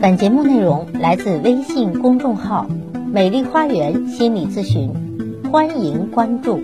[0.00, 2.68] 本节目内容来自微信公众号
[3.12, 4.92] “美丽花园心理咨询”，
[5.50, 6.60] 欢迎关注。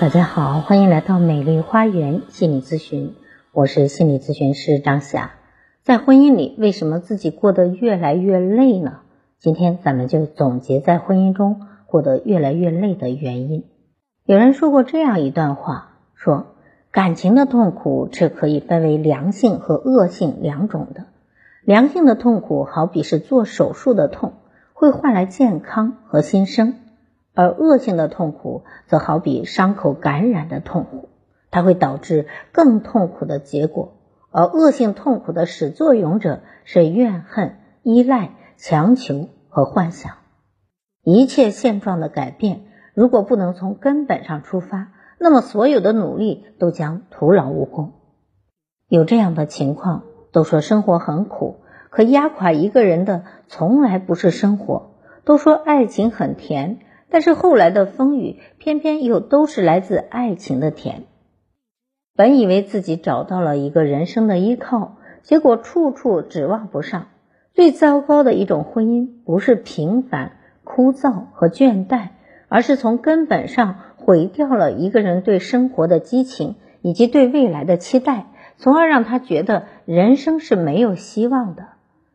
[0.00, 3.14] 大家好，欢迎来到美丽花园心理咨询，
[3.52, 5.32] 我是心理咨询师张霞。
[5.82, 9.00] 在婚姻里，为什么自己过得越来越累呢？
[9.40, 13.64] 今天咱们就总结在婚姻中过得越来越累的原因。
[14.24, 16.46] 有人说过这样一段话，说
[16.92, 21.06] 感情的痛苦是可以分为良性和恶性两种的。
[21.62, 24.32] 良性的痛苦好比是做手术的痛，
[24.72, 26.72] 会换来健康和新生；
[27.34, 31.10] 而恶性的痛苦则好比伤口感染的痛苦，
[31.50, 33.92] 它会导致更痛苦的结果。
[34.30, 40.12] 而恶性痛苦的始作俑者是怨恨、依赖、强求和幻想。
[41.02, 42.62] 一切现状的改变，
[42.94, 47.92] 如果不能从根本上出发，那么所有的努力都将徒劳无功。
[48.88, 50.04] 有这样的情况。
[50.32, 54.92] 都说生活很苦，可压垮一个人的从来不是生活。
[55.24, 56.78] 都说爱情很甜，
[57.10, 61.02] 但是后来的风雨偏偏又都是来自爱情的甜。
[62.16, 67.06] 本以为自己找到了一个人生的依靠，结果处处指望不上。
[67.52, 70.32] 最糟糕的一种婚姻，不是平凡、
[70.64, 72.08] 枯燥和倦怠，
[72.48, 78.26] 而是从根本上毁掉了一个人对生活的激情以及对未来的期待。
[78.56, 81.64] 从而让他觉得人生是没有希望的，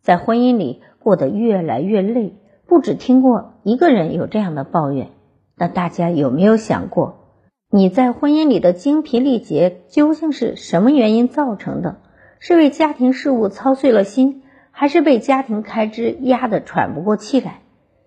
[0.00, 2.36] 在婚姻里过得越来越累。
[2.64, 5.08] 不止听过一个人有这样的抱怨，
[5.56, 7.26] 那大家有没有想过，
[7.68, 11.96] 你在婚姻里的精疲力竭究竟是什么原因造成的？
[12.38, 17.62] 是为家庭事务操碎了心，还是被家庭开支压得喘不过气来？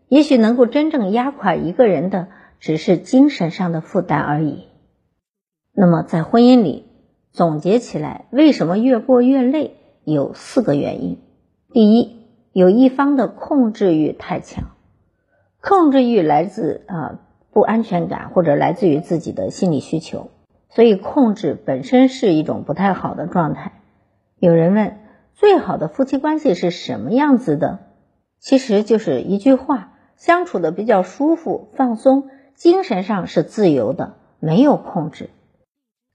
[0.08, 2.30] 也许能够真正压垮一个人的，
[2.62, 4.68] 只是精神上的负担而已。
[5.74, 6.86] 那么在婚姻里，
[7.32, 9.76] 总结起来，为什么越过越累？
[10.04, 11.20] 有四个原因。
[11.72, 14.72] 第一，有一方的控制欲太强。
[15.62, 17.20] 控制欲来自啊
[17.52, 20.32] 不安全感，或者来自于自己的心理需求，
[20.70, 23.74] 所以控制本身是一种不太好的状态。
[24.40, 24.98] 有人问，
[25.36, 27.80] 最好的夫妻关系是什么样子的？
[28.40, 35.30] 其实就是一句话：相处的比较舒服、放松，精神上是自由的，没有控制。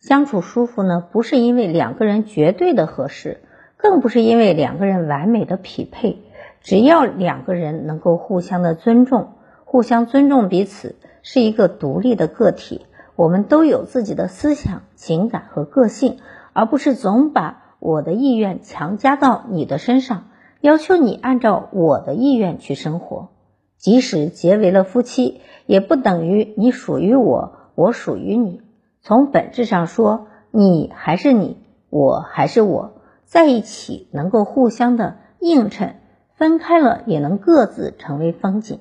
[0.07, 3.41] 相处舒服呢，不是因为两个人绝对的合适，
[3.79, 6.19] 更不是因为两个人完美的匹配。
[6.61, 9.29] 只要两个人能够互相的尊重，
[9.65, 12.83] 互相尊重彼此，是一个独立的个体，
[13.17, 16.19] 我们都有自己的思想、情感和个性，
[16.53, 20.25] 而不是总把我的意愿强加到你的身上，
[20.61, 23.31] 要求你按照我的意愿去生活。
[23.79, 28.61] 即使结为了夫妻，也不等于你属于我，我属于你。
[29.07, 31.59] 从本质上说，你还是你，
[31.91, 35.97] 我还是我，在一起能够互相的映衬，
[36.37, 38.81] 分开了也能各自成为风景。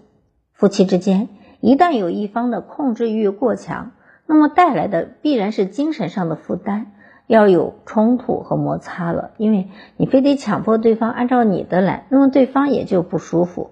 [0.54, 1.28] 夫妻之间
[1.60, 3.92] 一旦有一方的控制欲过强，
[4.26, 6.94] 那么带来的必然是精神上的负担，
[7.28, 9.32] 要有冲突和摩擦了。
[9.36, 9.68] 因为
[9.98, 13.72] 你非得强迫对方按照你的来，那么对方也就不舒服。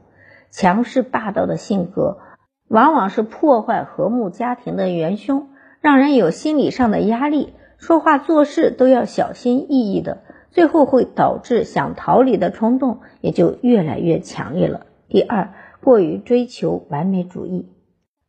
[0.49, 2.17] 强势霸道的性格，
[2.67, 5.47] 往往是破坏和睦家庭的元凶。
[5.81, 10.19] 让人有心理上的压力，说话做事都要小心翼翼的，
[10.51, 14.85] 最后会导致想逃离的冲动也就越来越强烈了。
[15.09, 17.67] 第二，过于追求完美主义，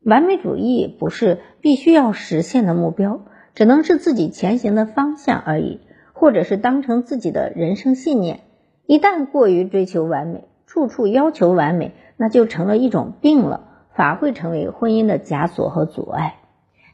[0.02, 3.20] 完美主义不是必须要实现的目标，
[3.54, 5.80] 只能是自己前行的方向而已，
[6.14, 8.40] 或者是当成自己的人生信念。
[8.86, 16.36] 一旦过于追求完美，处处要求完美，那就成了一种病了，反而会成为婚姻的枷锁和阻碍。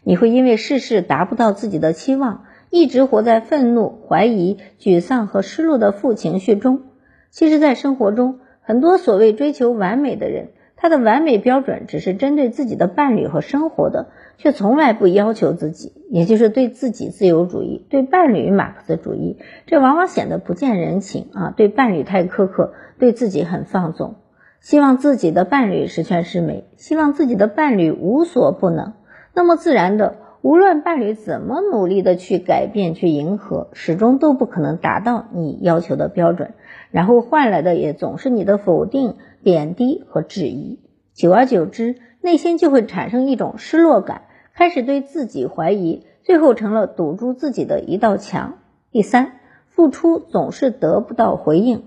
[0.08, 6.80] 你会因为事事达不到自己的期望，一直活在愤怒、怀疑、沮丧和失落的负情绪中。
[7.28, 14.08] 其实，在生活中，很多所谓追求完美的人，他的完美标准只是针对自己的伴侣和生活的，
[14.38, 19.36] 却从来不要求自己，也就是对自己自由主义，对伴侣马克思主义。
[19.66, 21.52] 这往往显得不见人情啊！
[21.54, 24.14] 对伴侣太苛刻，对自己很放纵，
[24.62, 28.94] 希望自己的伴侣十全十美，希望自己的伴侣无所不能。
[29.38, 36.55] 那么自然的，无论伴侣怎么努力的去改变、去迎合，始终都不可能达到你要求的标准，
[36.90, 39.14] 然后换来的也总是你的否定、
[39.44, 40.81] 贬低和质疑。
[41.14, 44.23] 久而久之，内心就会产生一种失落感，
[44.56, 48.55] 开始对自己怀疑，最后成了堵住自己的一道墙。
[48.90, 49.35] 第三，
[49.69, 51.85] 付出总是得不到回应，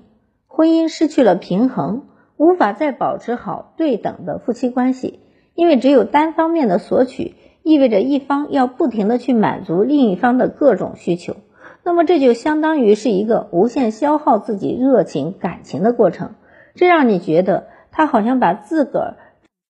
[0.48, 2.04] 婚姻失去了平衡，
[2.38, 5.20] 无法再保持好对等的夫妻关系。
[5.62, 11.36] 因为只有单方面的索取，意味着一方要不停的去满足另一方的各种需求，
[11.84, 16.34] 那么这就相当于是一个无限消耗自己热情感情的过程，
[16.74, 19.18] 这让你觉得他好像把自个儿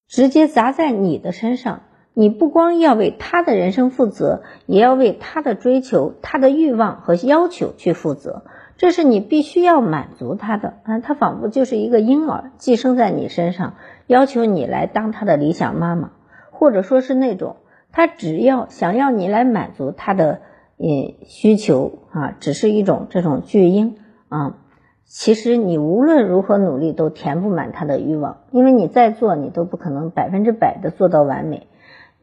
[0.07, 1.81] 直接砸在你的身上，
[2.13, 8.43] 你不光要为他的人生负责，也要为他的追求、他的欲望和要求去负责，
[8.77, 10.99] 这是你必须要满足他的啊！
[10.99, 13.73] 他仿佛就是一个婴儿寄生在你身上，
[14.07, 16.11] 要求你来当他的理想妈妈，
[16.51, 17.57] 或者说是那种
[17.91, 20.41] 他只要想要你来满足他的。
[20.83, 23.97] 呃，需求啊，只是一种这种巨婴
[24.29, 24.57] 啊。
[25.05, 31.67] 其实你无论如何努力，都填不满他的欲望，因为你在做，你都不可能百分之百的做到完美。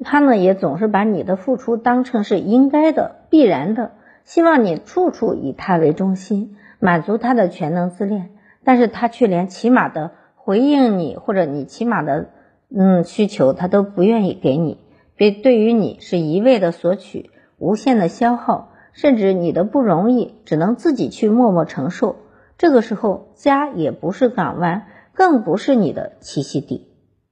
[0.02, 3.92] 他呢，也总是把你的付出当成是应该的、必然的，
[4.24, 8.31] 希望你处处以他为中心，满足他的全能自恋。
[8.64, 10.10] 但是他却连起码的
[10.48, 12.30] 回应你，或者你起码的
[12.74, 14.78] 嗯需求，他都不愿意给你，
[15.18, 17.28] 对对于你是一味的索取。
[17.58, 22.16] 无限的消耗，甚至你的不容易只能自己去默默承受。
[22.56, 26.88] 这个时候，家也不是港湾，更不是你的栖息地。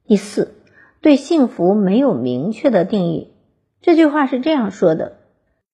[0.07, 0.53] 第四，
[1.01, 3.33] 对幸福没有明确的定义。
[3.81, 5.17] 这句话是这样说的：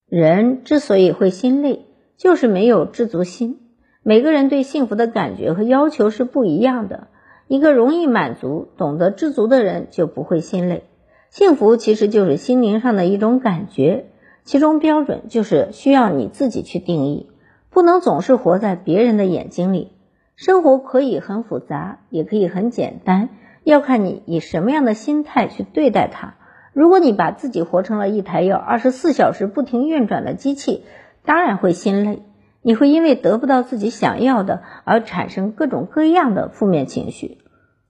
[0.06, 1.86] 人之所以会心累，
[2.16, 3.58] 就是没有知足心。
[4.04, 7.08] 每个人对幸福的感觉和要求是不一样的。
[7.52, 10.84] 一个容易满足、懂得知足的人，就不会心累。
[11.28, 14.06] 幸福其实就是心灵上的一种感觉。
[14.42, 17.28] 其中标准就是需要你自己去定义，
[17.68, 19.92] 不能总是活在别人的眼睛里。
[20.34, 23.28] 生活可以很复杂，也可以很简单，
[23.64, 26.36] 要看你以什么样的心态去对待它。
[26.72, 30.84] 如果你把自己活成了一台要二十四小时不停运转的机器，
[31.26, 32.22] 当然会心累。
[32.62, 37.36] 你会因为得不到自己想要的而产生各种各样的负面情绪。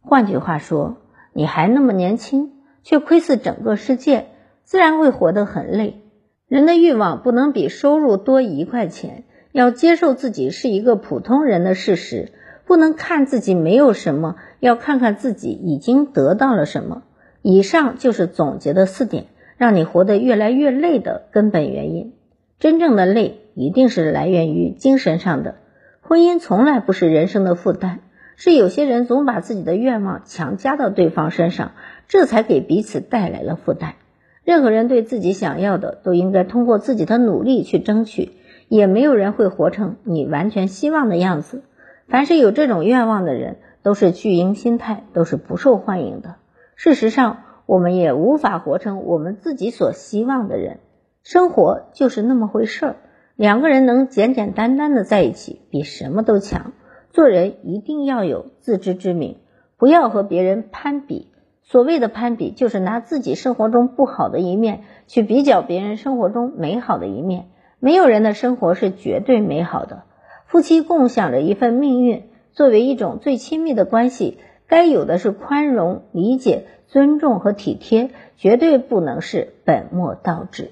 [0.02, 0.96] 换句话说，
[1.32, 2.50] 你还那么年轻，
[2.82, 4.26] 却窥视整个世界，
[4.64, 6.02] 自然会活得很累。
[6.48, 12.32] 人的欲望不能比收入多一块钱，要接受自己是一个普通人的事实，
[12.66, 17.04] 不能看自己没有什么，要看看自己已经得到了什么。
[17.40, 19.26] 以上就是总结的四点，
[19.56, 22.12] 让你活得越来越累的根本原因。
[22.58, 25.56] 真正的累一定是来源于精神上的。
[26.00, 28.00] 婚姻从来不是人生的负担，
[28.44, 31.70] 是有些人总把自己的愿望强加到对方身上，
[32.08, 33.94] 这才给彼此带来了负担。
[34.42, 38.32] 任何人对自己想要的都应该通过自己的努力去争取，
[38.66, 41.62] 也没有人会活成你完全希望的样子。
[42.08, 46.34] 凡是有这种愿望的人，都是巨婴心态，都是不受欢迎的。
[46.74, 50.80] 事实上，我们也无法活成我们自己所希望的人。
[51.22, 52.96] 生活就是那么回事儿，
[53.36, 56.72] 两个人能简简单单的在一起，比什么都强。
[57.12, 59.36] 做人一定要有自知之明，
[59.76, 61.28] 不要和别人攀比。
[61.62, 67.50] 所谓的攀比，就是拿自己生活中不好的一面去比较别人生活中美好的一面。
[67.78, 70.04] 没有人的生活是绝对美好的。
[70.46, 80.70] 夫妻共享着一份命运，作为一种最亲密的关系，该有的是宽容、理解、尊重和体贴，绝对不能是本末倒置。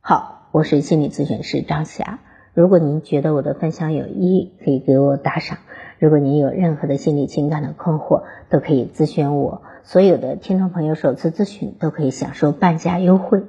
[0.00, 2.20] 好，我是心理咨询师张霞。
[2.54, 5.58] 如果您觉得我的分享有意义，可以给我打赏。
[5.98, 9.62] 如果您有任何的心理情感的困惑，都可以咨询我。
[9.82, 13.42] 所有的听众朋友首次咨询都可以享受半价优惠。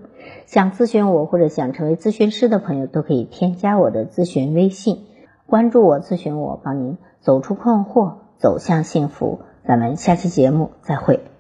[0.48, 5.06] 想咨询我或者想成为咨询师的朋友，都可以添加我的咨询微信，
[5.46, 9.42] 关注我，咨询我，帮您走出困惑，走向幸福。
[9.68, 11.35] 咱们下期节目再会。